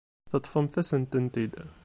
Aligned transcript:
Teṭṭfemt-asen-tent-id. 0.29 1.55